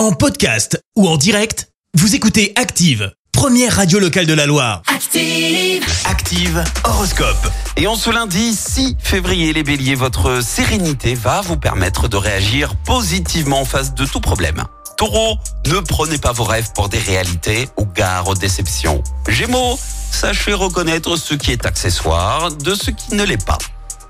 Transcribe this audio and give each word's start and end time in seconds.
En 0.00 0.12
podcast 0.12 0.82
ou 0.96 1.06
en 1.06 1.18
direct, 1.18 1.68
vous 1.92 2.14
écoutez 2.14 2.54
Active, 2.56 3.12
première 3.32 3.76
radio 3.76 3.98
locale 3.98 4.24
de 4.24 4.32
la 4.32 4.46
Loire. 4.46 4.80
Active. 4.86 5.84
Active 6.06 6.64
Horoscope. 6.84 7.46
Et 7.76 7.86
en 7.86 7.96
ce 7.96 8.08
lundi 8.08 8.54
6 8.54 8.96
février, 8.98 9.52
les 9.52 9.62
béliers, 9.62 9.94
votre 9.94 10.42
sérénité 10.42 11.12
va 11.12 11.42
vous 11.42 11.58
permettre 11.58 12.08
de 12.08 12.16
réagir 12.16 12.76
positivement 12.76 13.60
en 13.60 13.64
face 13.66 13.92
de 13.92 14.06
tout 14.06 14.22
problème. 14.22 14.64
Taureau, 14.96 15.36
ne 15.66 15.80
prenez 15.80 16.16
pas 16.16 16.32
vos 16.32 16.44
rêves 16.44 16.72
pour 16.74 16.88
des 16.88 16.98
réalités 16.98 17.68
ou 17.76 17.84
gare 17.84 18.26
aux 18.26 18.34
déceptions. 18.34 19.04
Gémeaux, 19.28 19.78
sachez 20.10 20.54
reconnaître 20.54 21.16
ce 21.16 21.34
qui 21.34 21.52
est 21.52 21.66
accessoire 21.66 22.50
de 22.50 22.74
ce 22.74 22.90
qui 22.90 23.16
ne 23.16 23.24
l'est 23.24 23.44
pas. 23.44 23.58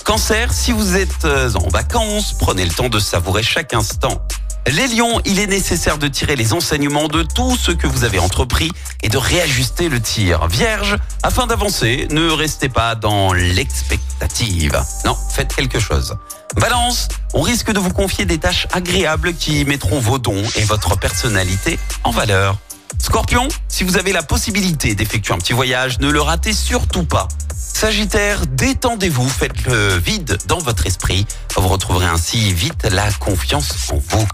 Cancer, 0.04 0.52
si 0.52 0.70
vous 0.70 0.94
êtes 0.94 1.24
en 1.24 1.68
vacances, 1.68 2.36
prenez 2.38 2.64
le 2.64 2.70
temps 2.70 2.88
de 2.88 3.00
savourer 3.00 3.42
chaque 3.42 3.74
instant. 3.74 4.22
Les 4.66 4.88
lions, 4.88 5.20
il 5.24 5.38
est 5.38 5.46
nécessaire 5.46 5.96
de 5.96 6.06
tirer 6.06 6.36
les 6.36 6.52
enseignements 6.52 7.08
de 7.08 7.22
tout 7.22 7.56
ce 7.56 7.70
que 7.70 7.86
vous 7.86 8.04
avez 8.04 8.18
entrepris 8.18 8.70
et 9.02 9.08
de 9.08 9.16
réajuster 9.16 9.88
le 9.88 10.00
tir. 10.00 10.46
Vierge, 10.48 10.96
afin 11.22 11.46
d'avancer, 11.46 12.06
ne 12.10 12.30
restez 12.30 12.68
pas 12.68 12.94
dans 12.94 13.32
l'expectative. 13.32 14.80
Non, 15.06 15.16
faites 15.30 15.54
quelque 15.54 15.80
chose. 15.80 16.14
Balance, 16.56 17.08
on 17.32 17.40
risque 17.40 17.72
de 17.72 17.78
vous 17.78 17.92
confier 17.92 18.26
des 18.26 18.38
tâches 18.38 18.68
agréables 18.72 19.32
qui 19.32 19.64
mettront 19.64 19.98
vos 19.98 20.18
dons 20.18 20.42
et 20.56 20.64
votre 20.64 20.98
personnalité 20.98 21.78
en 22.04 22.10
valeur. 22.10 22.58
Scorpion, 22.98 23.48
si 23.68 23.82
vous 23.82 23.96
avez 23.96 24.12
la 24.12 24.22
possibilité 24.22 24.94
d'effectuer 24.94 25.32
un 25.32 25.38
petit 25.38 25.54
voyage, 25.54 26.00
ne 26.00 26.10
le 26.10 26.20
ratez 26.20 26.52
surtout 26.52 27.04
pas. 27.04 27.28
Sagittaire, 27.56 28.46
détendez-vous, 28.46 29.28
faites 29.28 29.64
le 29.64 29.96
vide 29.96 30.36
dans 30.46 30.58
votre 30.58 30.86
esprit. 30.86 31.26
Vous 31.56 31.68
retrouverez 31.68 32.06
ainsi 32.06 32.52
vite 32.52 32.84
la 32.90 33.10
confiance 33.12 33.90
en 33.90 33.96
vous. 33.96 34.26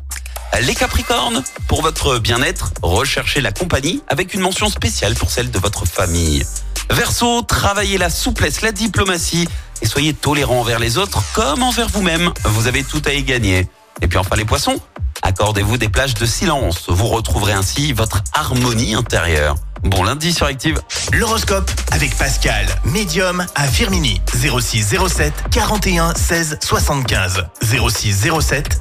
Les 0.60 0.74
Capricornes, 0.74 1.42
pour 1.68 1.82
votre 1.82 2.18
bien-être, 2.18 2.72
recherchez 2.82 3.40
la 3.40 3.52
compagnie 3.52 4.02
avec 4.08 4.32
une 4.32 4.40
mention 4.40 4.68
spéciale 4.68 5.14
pour 5.14 5.30
celle 5.30 5.50
de 5.50 5.58
votre 5.58 5.86
famille. 5.86 6.44
Verseau, 6.90 7.42
travaillez 7.42 7.98
la 7.98 8.10
souplesse, 8.10 8.62
la 8.62 8.72
diplomatie 8.72 9.48
et 9.82 9.86
soyez 9.86 10.14
tolérant 10.14 10.60
envers 10.60 10.78
les 10.78 10.96
autres 10.98 11.22
comme 11.34 11.62
envers 11.62 11.88
vous-même. 11.88 12.32
Vous 12.44 12.66
avez 12.68 12.84
tout 12.84 13.02
à 13.06 13.12
y 13.12 13.22
gagner. 13.22 13.68
Et 14.00 14.08
puis 14.08 14.18
enfin 14.18 14.36
les 14.36 14.44
poissons, 14.44 14.80
accordez-vous 15.22 15.76
des 15.76 15.88
plages 15.88 16.14
de 16.14 16.24
silence. 16.26 16.84
Vous 16.88 17.06
retrouverez 17.06 17.52
ainsi 17.52 17.92
votre 17.92 18.22
harmonie 18.32 18.94
intérieure. 18.94 19.56
Bon 19.82 20.02
lundi 20.04 20.32
sur 20.32 20.46
Active. 20.46 20.80
L'horoscope 21.12 21.70
avec 21.92 22.16
Pascal, 22.16 22.66
médium 22.84 23.46
à 23.54 23.68
Firmini. 23.68 24.20
06 24.34 24.96
07 25.06 25.32
41 25.50 26.14
16 26.14 26.58
75. 26.62 27.44
06 27.62 28.28
07 28.40 28.80